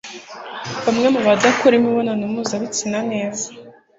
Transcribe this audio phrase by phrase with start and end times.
[0.85, 3.45] bamwe mu badakora imibonano mpuzabitsina neza